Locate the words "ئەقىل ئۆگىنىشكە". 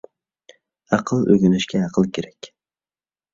0.97-1.83